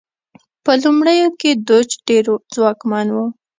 په 0.63 0.71
لومړیو 0.83 1.29
کې 1.39 1.51
دوج 1.67 1.89
ډېر 2.07 2.25
ځواکمن 2.53 3.07
و. 3.13 3.17